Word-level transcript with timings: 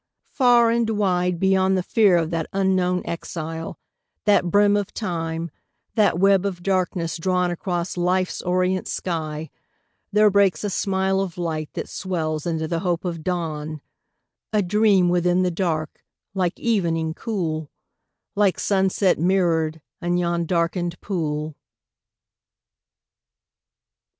Far 0.31 0.71
and 0.71 0.89
wide, 0.89 1.39
Beyond 1.39 1.77
the 1.77 1.83
fear 1.83 2.17
of 2.17 2.31
that 2.31 2.47
unknown 2.53 3.03
exile, 3.05 3.77
That 4.25 4.45
brim 4.45 4.75
of 4.75 4.91
Time, 4.95 5.51
that 5.93 6.17
web 6.17 6.43
of 6.43 6.63
darkness 6.63 7.17
drawn 7.17 7.51
Across 7.51 7.97
Life's 7.97 8.41
orient 8.41 8.87
sky, 8.87 9.51
there 10.11 10.31
breaks 10.31 10.63
a 10.63 10.71
smile 10.71 11.21
Of 11.21 11.37
light 11.37 11.69
that 11.73 11.87
swells 11.87 12.47
into 12.47 12.67
the 12.67 12.79
hope 12.79 13.05
of 13.05 13.23
dawn: 13.23 13.79
A 14.51 14.63
dream 14.63 15.07
within 15.07 15.43
the 15.43 15.51
dark, 15.51 16.03
like 16.33 16.59
evening 16.59 17.13
cool, 17.13 17.69
Like 18.33 18.59
sunset 18.59 19.19
mirror'd 19.19 19.81
in 20.01 20.17
yon 20.17 20.47
darken'd 20.47 20.99
pool. 21.01 21.55